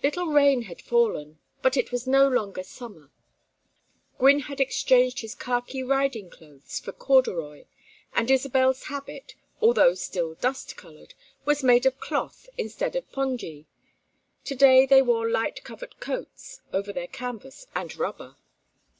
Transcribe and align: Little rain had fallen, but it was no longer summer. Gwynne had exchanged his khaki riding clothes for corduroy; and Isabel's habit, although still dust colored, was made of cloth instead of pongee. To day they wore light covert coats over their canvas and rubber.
Little 0.00 0.28
rain 0.28 0.62
had 0.70 0.80
fallen, 0.80 1.40
but 1.60 1.76
it 1.76 1.90
was 1.90 2.06
no 2.06 2.28
longer 2.28 2.62
summer. 2.62 3.10
Gwynne 4.16 4.42
had 4.46 4.60
exchanged 4.60 5.22
his 5.22 5.34
khaki 5.34 5.82
riding 5.82 6.30
clothes 6.30 6.78
for 6.78 6.92
corduroy; 6.92 7.64
and 8.12 8.30
Isabel's 8.30 8.84
habit, 8.84 9.34
although 9.60 9.94
still 9.94 10.34
dust 10.36 10.76
colored, 10.76 11.14
was 11.44 11.64
made 11.64 11.84
of 11.84 11.98
cloth 11.98 12.48
instead 12.56 12.94
of 12.94 13.10
pongee. 13.10 13.66
To 14.44 14.54
day 14.54 14.86
they 14.86 15.02
wore 15.02 15.28
light 15.28 15.64
covert 15.64 15.98
coats 15.98 16.60
over 16.72 16.92
their 16.92 17.08
canvas 17.08 17.66
and 17.74 17.92
rubber. 17.96 18.36